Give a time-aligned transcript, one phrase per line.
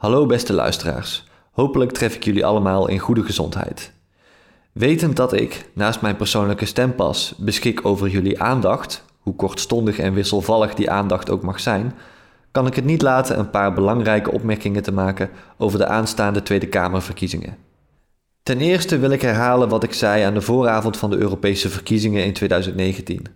[0.00, 1.24] Hallo beste luisteraars.
[1.52, 3.92] Hopelijk tref ik jullie allemaal in goede gezondheid.
[4.72, 10.74] Wetend dat ik, naast mijn persoonlijke stempas, beschik over jullie aandacht, hoe kortstondig en wisselvallig
[10.74, 11.94] die aandacht ook mag zijn,
[12.50, 16.68] kan ik het niet laten een paar belangrijke opmerkingen te maken over de aanstaande Tweede
[16.68, 17.56] Kamerverkiezingen.
[18.42, 22.24] Ten eerste wil ik herhalen wat ik zei aan de vooravond van de Europese verkiezingen
[22.24, 23.26] in 2019.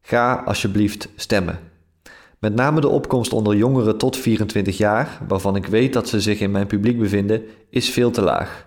[0.00, 1.69] Ga alsjeblieft stemmen.
[2.40, 6.40] Met name de opkomst onder jongeren tot 24 jaar, waarvan ik weet dat ze zich
[6.40, 8.66] in mijn publiek bevinden, is veel te laag.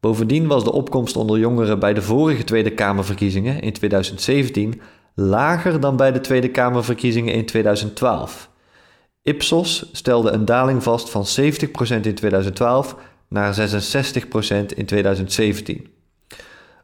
[0.00, 4.80] Bovendien was de opkomst onder jongeren bij de vorige Tweede Kamerverkiezingen in 2017
[5.14, 8.50] lager dan bij de Tweede Kamerverkiezingen in 2012.
[9.22, 12.96] Ipsos stelde een daling vast van 70% in 2012
[13.28, 15.86] naar 66% in 2017.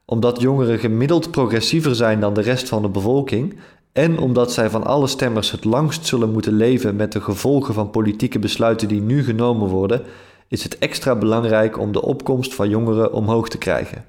[0.04, 3.56] Omdat jongeren gemiddeld progressiever zijn dan de rest van de bevolking
[3.92, 7.90] en omdat zij van alle stemmers het langst zullen moeten leven met de gevolgen van
[7.90, 10.02] politieke besluiten die nu genomen worden,
[10.48, 14.04] is het extra belangrijk om de opkomst van jongeren omhoog te krijgen.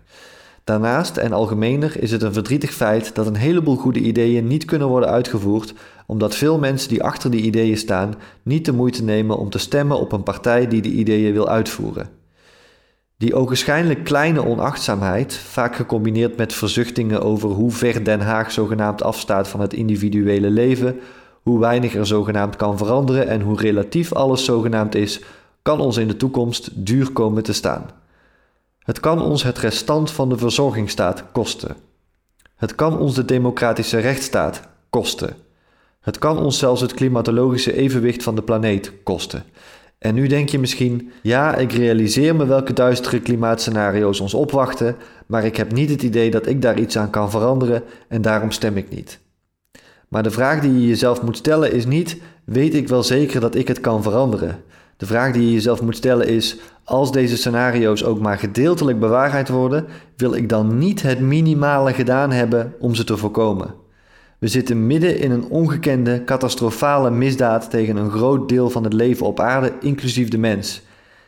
[0.63, 4.87] Daarnaast en algemener is het een verdrietig feit dat een heleboel goede ideeën niet kunnen
[4.87, 5.73] worden uitgevoerd,
[6.05, 9.99] omdat veel mensen die achter die ideeën staan niet de moeite nemen om te stemmen
[9.99, 12.20] op een partij die de ideeën wil uitvoeren.
[13.21, 19.47] Die ogenschijnlijk kleine onachtzaamheid, vaak gecombineerd met verzuchtingen over hoe ver Den Haag zogenaamd afstaat
[19.47, 20.99] van het individuele leven,
[21.41, 25.21] hoe weinig er zogenaamd kan veranderen en hoe relatief alles zogenaamd is,
[25.61, 27.89] kan ons in de toekomst duur komen te staan.
[28.79, 31.75] Het kan ons het restant van de verzorgingsstaat kosten.
[32.55, 35.35] Het kan ons de democratische rechtsstaat kosten.
[35.99, 39.43] Het kan ons zelfs het klimatologische evenwicht van de planeet kosten.
[40.01, 45.45] En nu denk je misschien, ja, ik realiseer me welke duistere klimaatscenario's ons opwachten, maar
[45.45, 48.77] ik heb niet het idee dat ik daar iets aan kan veranderen en daarom stem
[48.77, 49.19] ik niet.
[50.07, 53.55] Maar de vraag die je jezelf moet stellen is niet, weet ik wel zeker dat
[53.55, 54.63] ik het kan veranderen?
[54.97, 59.49] De vraag die je jezelf moet stellen is: als deze scenario's ook maar gedeeltelijk bewaarheid
[59.49, 63.80] worden, wil ik dan niet het minimale gedaan hebben om ze te voorkomen?
[64.41, 69.25] We zitten midden in een ongekende, catastrofale misdaad tegen een groot deel van het leven
[69.25, 70.81] op aarde, inclusief de mens.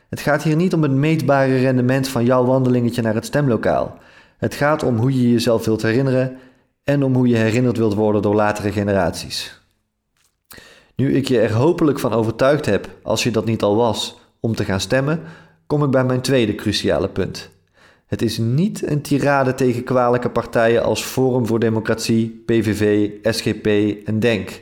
[0.10, 3.98] Het gaat hier niet om het meetbare rendement van jouw wandelingetje naar het stemlokaal.
[4.38, 6.38] Het gaat om hoe je jezelf wilt herinneren
[6.84, 9.62] en om hoe je herinnerd wilt worden door latere generaties.
[10.96, 14.56] Nu ik je er hopelijk van overtuigd heb, als je dat niet al was, om
[14.56, 15.22] te gaan stemmen,
[15.68, 17.50] kom ik bij mijn tweede cruciale punt.
[18.14, 23.68] Het is niet een tirade tegen kwalijke partijen als Forum voor Democratie, PVV, SGP
[24.06, 24.62] en DENK.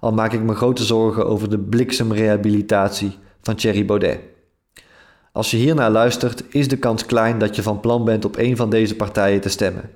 [0.00, 4.18] Al maak ik me grote zorgen over de bliksemrehabilitatie van Thierry Baudet.
[5.32, 8.56] Als je hiernaar luistert, is de kans klein dat je van plan bent op een
[8.56, 9.90] van deze partijen te stemmen.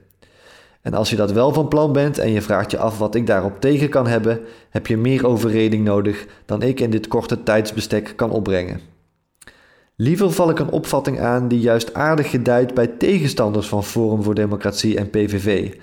[0.81, 3.27] En als je dat wel van plan bent en je vraagt je af wat ik
[3.27, 4.41] daarop tegen kan hebben,
[4.71, 8.92] heb je meer overreding nodig dan ik in dit korte tijdsbestek kan opbrengen.
[9.97, 14.35] Liever val ik een opvatting aan die juist aardig gedijt bij tegenstanders van Forum voor
[14.35, 15.75] Democratie en PVV,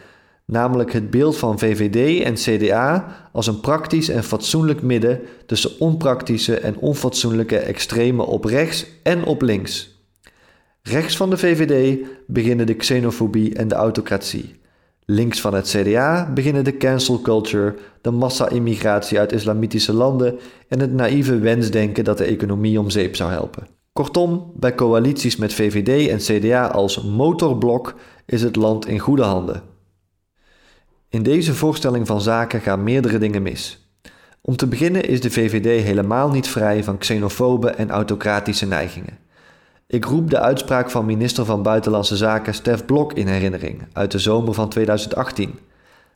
[0.45, 6.59] namelijk het beeld van VVD en CDA als een praktisch en fatsoenlijk midden tussen onpraktische
[6.59, 9.97] en onfatsoenlijke extremen op rechts en op links.
[10.81, 14.55] Rechts van de VVD beginnen de xenofobie en de autocratie.
[15.05, 20.93] Links van het CDA beginnen de cancel culture, de massa-immigratie uit islamitische landen en het
[20.93, 23.78] naïeve wensdenken dat de economie om zeep zou helpen.
[23.99, 27.95] Kortom, bij coalities met VVD en CDA als motorblok
[28.25, 29.61] is het land in goede handen.
[31.09, 33.91] In deze voorstelling van zaken gaan meerdere dingen mis.
[34.41, 39.17] Om te beginnen is de VVD helemaal niet vrij van xenofobe en autocratische neigingen.
[39.87, 44.19] Ik roep de uitspraak van minister van Buitenlandse Zaken Stef Blok in herinnering uit de
[44.19, 45.59] zomer van 2018.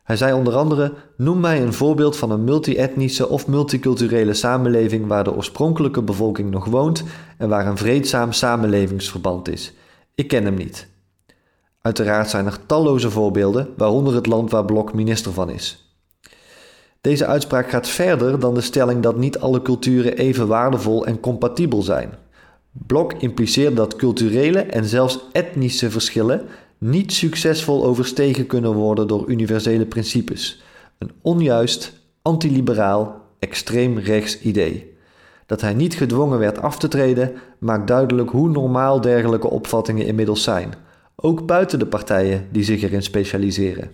[0.04, 5.24] Hij zei onder andere: Noem mij een voorbeeld van een multi-etnische of multiculturele samenleving waar
[5.24, 7.04] de oorspronkelijke bevolking nog woont
[7.38, 9.74] en waar een vreedzaam samenlevingsverband is.
[10.16, 10.88] Ik ken hem niet.
[11.82, 15.98] Uiteraard zijn er talloze voorbeelden, waaronder het land waar Blok minister van is.
[17.02, 21.82] Deze uitspraak gaat verder dan de stelling dat niet alle culturen even waardevol en compatibel
[21.82, 22.14] zijn.
[22.72, 26.46] Blok impliceert dat culturele en zelfs etnische verschillen
[26.84, 30.64] niet succesvol overstegen kunnen worden door universele principes.
[30.98, 34.96] Een onjuist, antiliberaal, extreem rechts idee.
[35.46, 40.44] Dat hij niet gedwongen werd af te treden, maakt duidelijk hoe normaal dergelijke opvattingen inmiddels
[40.44, 40.74] zijn,
[41.16, 43.92] ook buiten de partijen die zich erin specialiseren.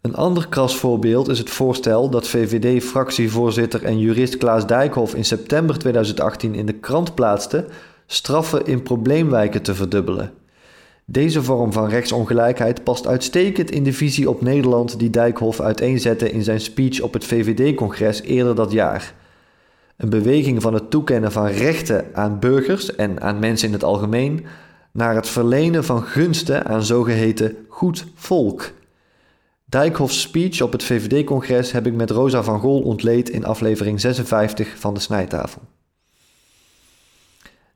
[0.00, 5.78] Een ander kras voorbeeld is het voorstel dat VVD-fractievoorzitter en jurist Klaas Dijkhoff in september
[5.78, 7.66] 2018 in de krant plaatste
[8.06, 10.32] straffen in probleemwijken te verdubbelen.
[11.12, 16.42] Deze vorm van rechtsongelijkheid past uitstekend in de visie op Nederland die Dijkhoff uiteenzette in
[16.42, 19.14] zijn speech op het VVD-congres eerder dat jaar.
[19.96, 24.46] een beweging van het toekennen van rechten aan burgers en aan mensen in het algemeen,
[24.92, 28.72] naar het verlenen van gunsten aan zogeheten goed volk.
[29.64, 34.78] Dijkhofs speech op het VVD-congres heb ik met Rosa van Gol ontleed in aflevering 56
[34.78, 35.62] van de Snijtafel.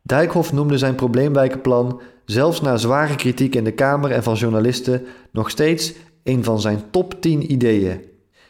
[0.02, 5.50] Dijkhoff noemde zijn probleemwijkenplan, zelfs na zware kritiek in de Kamer en van journalisten, nog
[5.50, 5.92] steeds
[6.22, 8.00] een van zijn top 10 ideeën.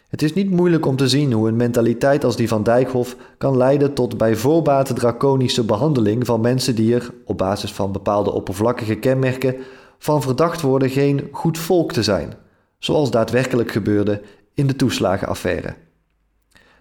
[0.09, 3.57] Het is niet moeilijk om te zien hoe een mentaliteit als die van Dijkhoff kan
[3.57, 8.95] leiden tot bij voorbaat draconische behandeling van mensen die er, op basis van bepaalde oppervlakkige
[8.95, 9.57] kenmerken,
[9.99, 12.33] van verdacht worden geen goed volk te zijn,
[12.79, 14.23] zoals daadwerkelijk gebeurde
[14.55, 15.75] in de toeslagenaffaire.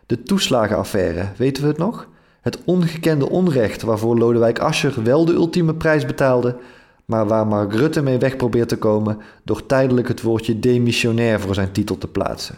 [0.06, 2.10] De toeslagenaffaire, weten we het nog?
[2.42, 6.56] Het ongekende onrecht waarvoor Lodewijk Asscher wel de ultieme prijs betaalde,
[7.06, 11.54] maar waar Mark Rutte mee weg probeert te komen door tijdelijk het woordje demissionair voor
[11.54, 12.56] zijn titel te plaatsen.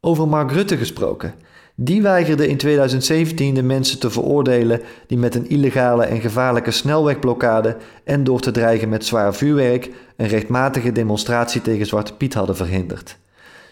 [0.00, 1.34] Over Mark Rutte gesproken.
[1.74, 7.76] Die weigerde in 2017 de mensen te veroordelen die met een illegale en gevaarlijke snelwegblokkade
[8.04, 13.18] en door te dreigen met zwaar vuurwerk een rechtmatige demonstratie tegen Zwarte Piet hadden verhinderd.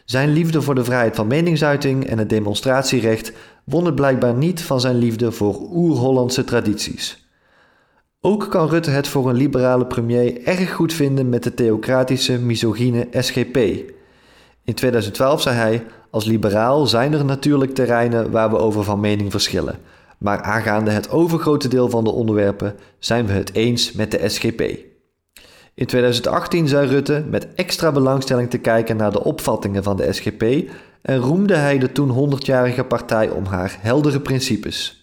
[0.04, 3.32] Zijn liefde voor de vrijheid van meningsuiting en het demonstratierecht
[3.64, 7.27] won het blijkbaar niet van zijn liefde voor oer-Hollandse tradities.
[8.20, 13.06] Ook kan Rutte het voor een liberale premier erg goed vinden met de theocratische, misogyne
[13.10, 13.56] SGP.
[14.64, 19.30] In 2012 zei hij: Als liberaal zijn er natuurlijk terreinen waar we over van mening
[19.30, 19.78] verschillen.
[20.18, 24.60] Maar aangaande het overgrote deel van de onderwerpen zijn we het eens met de SGP.
[25.74, 30.42] In 2018 zei Rutte met extra belangstelling te kijken naar de opvattingen van de SGP
[31.02, 34.97] en roemde hij de toen 100-jarige partij om haar heldere principes.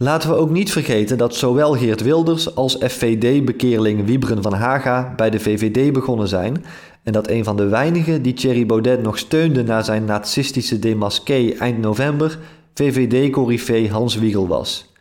[0.00, 5.30] Laten we ook niet vergeten dat zowel Geert Wilders als FVD-bekeerling Wiebren van Haga bij
[5.30, 6.64] de VVD begonnen zijn
[7.02, 11.52] en dat een van de weinigen die Thierry Baudet nog steunde na zijn nazistische demasqué
[11.58, 12.38] eind november
[12.74, 14.92] VVD-corrivee Hans Wiegel was.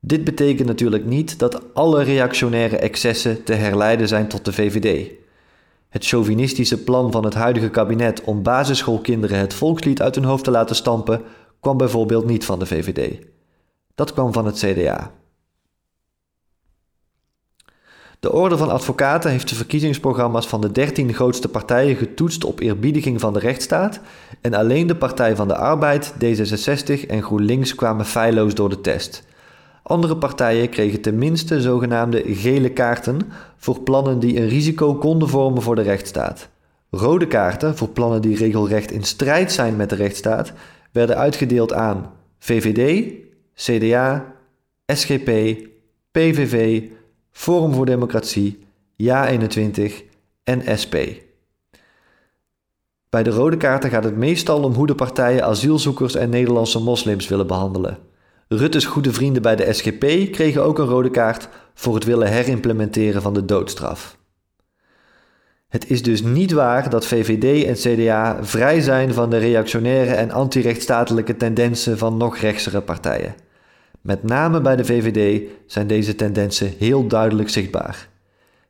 [0.00, 5.10] Dit betekent natuurlijk niet dat alle reactionaire excessen te herleiden zijn tot de VVD.
[5.88, 10.50] Het chauvinistische plan van het huidige kabinet om basisschoolkinderen het volkslied uit hun hoofd te
[10.50, 11.22] laten stampen
[11.60, 13.32] kwam bijvoorbeeld niet van de VVD.
[13.94, 15.10] Dat kwam van het CDA.
[18.24, 23.20] De Orde van Advocaten heeft de verkiezingsprogramma's van de 13 grootste partijen getoetst op eerbiediging
[23.20, 24.00] van de rechtsstaat
[24.40, 29.26] en alleen de Partij van de Arbeid, D66 en GroenLinks kwamen feilloos door de test.
[29.82, 33.20] Andere partijen kregen tenminste zogenaamde gele kaarten
[33.56, 36.48] voor plannen die een risico konden vormen voor de rechtsstaat.
[36.90, 40.52] Rode kaarten voor plannen die regelrecht in strijd zijn met de rechtsstaat
[40.92, 43.12] werden uitgedeeld aan VVD,
[43.54, 44.34] CDA,
[44.86, 45.30] SGP,
[46.10, 46.82] PVV,
[47.32, 48.58] Forum voor Democratie,
[49.02, 49.92] Ja21
[50.44, 50.94] en SP.
[53.08, 57.28] Bij de rode kaarten gaat het meestal om hoe de partijen asielzoekers en Nederlandse moslims
[57.28, 57.98] willen behandelen.
[58.48, 63.22] Rutte's goede vrienden bij de SGP kregen ook een rode kaart voor het willen herimplementeren
[63.22, 64.16] van de doodstraf.
[65.68, 70.30] Het is dus niet waar dat VVD en CDA vrij zijn van de reactionaire en
[70.30, 73.34] antirechtstatelijke tendensen van nog rechtsere partijen.
[74.04, 78.08] Met name bij de VVD zijn deze tendensen heel duidelijk zichtbaar.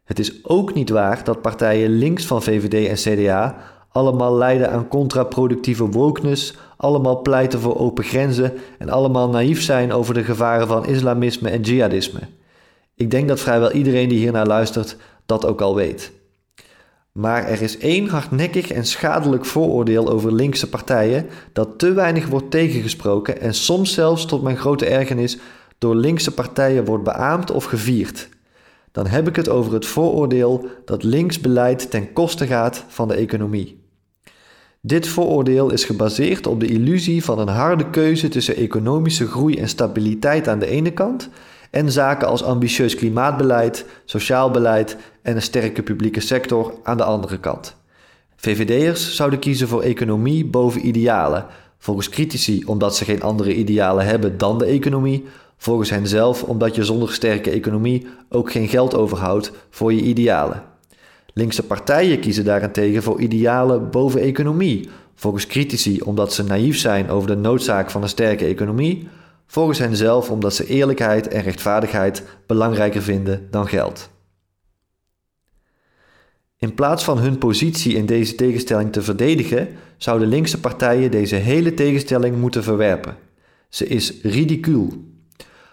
[0.04, 3.56] Het is ook niet waar dat partijen links van VVD en CDA
[3.88, 10.14] allemaal lijden aan contraproductieve wokeness, allemaal pleiten voor open grenzen en allemaal naïef zijn over
[10.14, 12.20] de gevaren van islamisme en jihadisme.
[12.94, 16.12] Ik denk dat vrijwel iedereen die hiernaar luistert dat ook al weet.
[17.18, 22.50] Maar er is één hardnekkig en schadelijk vooroordeel over linkse partijen dat te weinig wordt
[22.50, 25.38] tegengesproken en soms zelfs tot mijn grote ergernis
[25.78, 28.28] door linkse partijen wordt beaamd of gevierd.
[28.92, 33.14] Dan heb ik het over het vooroordeel dat links beleid ten koste gaat van de
[33.14, 33.82] economie.
[34.80, 39.68] Dit vooroordeel is gebaseerd op de illusie van een harde keuze tussen economische groei en
[39.68, 41.28] stabiliteit aan de ene kant
[41.74, 47.38] en zaken als ambitieus klimaatbeleid, sociaal beleid en een sterke publieke sector aan de andere
[47.38, 47.76] kant.
[48.36, 51.46] VVD'ers zouden kiezen voor economie boven idealen,
[51.78, 55.24] volgens critici omdat ze geen andere idealen hebben dan de economie,
[55.56, 60.62] volgens hen zelf omdat je zonder sterke economie ook geen geld overhoudt voor je idealen.
[61.32, 67.28] Linkse partijen kiezen daarentegen voor idealen boven economie, volgens critici omdat ze naïef zijn over
[67.28, 69.08] de noodzaak van een sterke economie,
[69.46, 74.10] volgens hen zelf omdat ze eerlijkheid en rechtvaardigheid belangrijker vinden dan geld.
[76.58, 81.74] In plaats van hun positie in deze tegenstelling te verdedigen, zouden linkse partijen deze hele
[81.74, 83.17] tegenstelling moeten verwerpen.
[83.69, 84.93] Ze is ridicuul.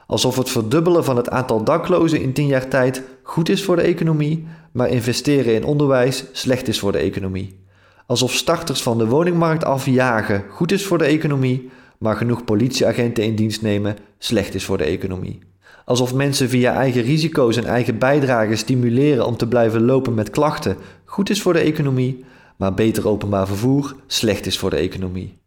[0.07, 3.81] Alsof het verdubbelen van het aantal daklozen in tien jaar tijd goed is voor de
[3.81, 7.59] economie, maar investeren in onderwijs slecht is voor de economie.
[8.05, 11.69] Alsof starters van de woningmarkt afjagen goed is voor de economie,
[12.01, 15.39] maar genoeg politieagenten in dienst nemen slecht is voor de economie.
[15.85, 20.77] Alsof mensen via eigen risico's en eigen bijdragen stimuleren om te blijven lopen met klachten
[21.05, 22.25] goed is voor de economie,
[22.57, 25.37] maar beter openbaar vervoer slecht is voor de economie.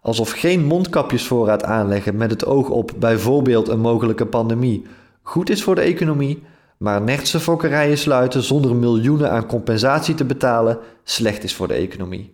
[0.00, 4.86] Alsof geen mondkapjesvoorraad aanleggen met het oog op bijvoorbeeld een mogelijke pandemie
[5.22, 6.42] goed is voor de economie,
[6.76, 12.32] maar nertse fokkerijen sluiten zonder miljoenen aan compensatie te betalen slecht is voor de economie.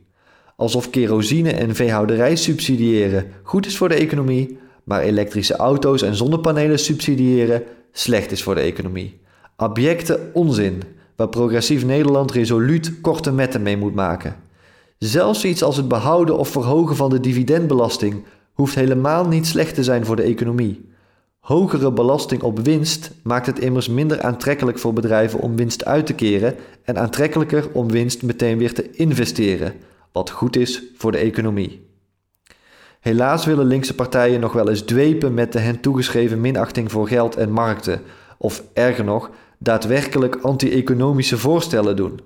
[0.60, 6.78] Alsof kerosine en veehouderij subsidiëren goed is voor de economie, maar elektrische auto's en zonnepanelen
[6.78, 7.62] subsidiëren
[7.92, 9.20] slecht is voor de economie.
[9.56, 10.82] Abjecte onzin,
[11.16, 14.36] waar progressief Nederland resoluut korte metten mee moet maken.
[14.98, 19.84] Zelfs iets als het behouden of verhogen van de dividendbelasting hoeft helemaal niet slecht te
[19.84, 20.88] zijn voor de economie.
[21.38, 26.14] Hogere belasting op winst maakt het immers minder aantrekkelijk voor bedrijven om winst uit te
[26.14, 29.72] keren en aantrekkelijker om winst meteen weer te investeren,
[30.12, 31.88] wat goed is voor de economie.
[33.00, 37.36] Helaas willen linkse partijen nog wel eens dwepen met de hen toegeschreven minachting voor geld
[37.36, 38.02] en markten,
[38.38, 42.20] of erger nog, daadwerkelijk anti-economische voorstellen doen.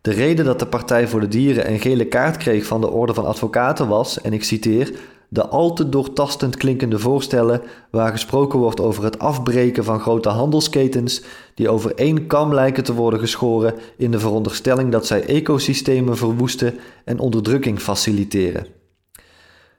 [0.00, 3.14] De reden dat de Partij voor de Dieren een gele kaart kreeg van de Orde
[3.14, 4.92] van Advocaten was, en ik citeer,
[5.28, 11.22] de al te doortastend klinkende voorstellen waar gesproken wordt over het afbreken van grote handelsketens
[11.54, 16.74] die over één kam lijken te worden geschoren in de veronderstelling dat zij ecosystemen verwoesten
[17.04, 18.66] en onderdrukking faciliteren.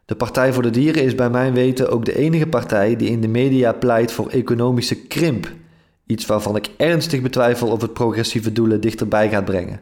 [0.06, 3.22] De Partij voor de Dieren is bij mijn weten ook de enige partij die in
[3.22, 5.52] de media pleit voor economische krimp,
[6.06, 9.80] iets waarvan ik ernstig betwijfel of het progressieve doelen dichterbij gaat brengen.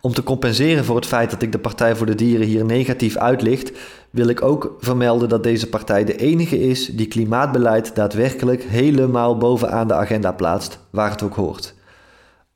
[0.00, 3.16] Om te compenseren voor het feit dat ik de Partij voor de Dieren hier negatief
[3.16, 3.72] uitlicht,
[4.16, 9.88] wil ik ook vermelden dat deze partij de enige is die klimaatbeleid daadwerkelijk helemaal bovenaan
[9.88, 11.74] de agenda plaatst, waar het ook hoort.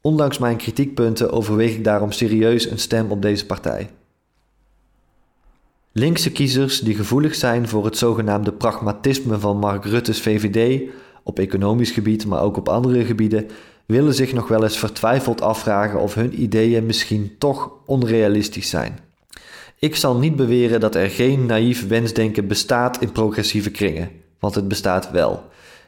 [0.01, 3.91] Ondanks mijn kritiekpunten overweeg ik daarom serieus een stem op deze partij.
[5.93, 10.91] Linkse kiezers die gevoelig zijn voor het zogenaamde pragmatisme van Mark Rutte's VVD,
[11.23, 13.47] op economisch gebied, maar ook op andere gebieden,
[13.87, 19.10] willen zich nog wel eens vertwijfeld afvragen of hun ideeën misschien toch onrealistisch zijn.
[19.81, 24.69] Ik zal niet beweren dat er geen naïef wensdenken bestaat in progressieve kringen, want het
[24.69, 25.43] bestaat wel.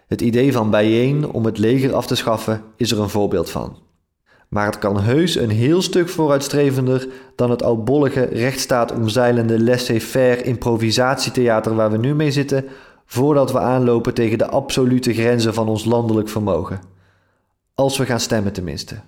[0.07, 3.79] Het idee van bijeen om het leger af te schaffen is er een voorbeeld van.
[4.49, 11.75] Maar het kan heus een heel stuk vooruitstrevender dan het oudbollige rechtsstaat omzeilende laissez-faire improvisatietheater
[11.75, 12.65] waar we nu mee zitten,
[13.07, 16.81] voordat we aanlopen tegen de absolute grenzen van ons landelijk vermogen.
[17.75, 19.01] Als we gaan stemmen tenminste.